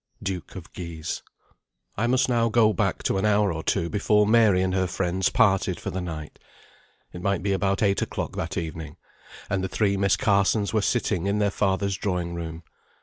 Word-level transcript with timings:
DUKE 0.23 0.55
OF 0.55 0.73
GUISE. 0.73 1.21
I 1.95 2.07
must 2.07 2.27
now 2.27 2.49
go 2.49 2.73
back 2.73 3.03
to 3.03 3.19
an 3.19 3.23
hour 3.25 3.53
or 3.53 3.61
two 3.61 3.87
before 3.87 4.25
Mary 4.25 4.63
and 4.63 4.73
her 4.73 4.87
friends 4.87 5.29
parted 5.29 5.79
for 5.79 5.91
the 5.91 6.01
night. 6.01 6.39
It 7.13 7.21
might 7.21 7.43
be 7.43 7.51
about 7.53 7.83
eight 7.83 8.01
o'clock 8.01 8.35
that 8.35 8.57
evening, 8.57 8.97
and 9.47 9.63
the 9.63 9.69
three 9.69 9.97
Miss 9.97 10.17
Carsons 10.17 10.73
were 10.73 10.81
sitting 10.81 11.27
in 11.27 11.37
their 11.37 11.51
father's 11.51 11.97
drawing 11.97 12.33
room. 12.33 12.63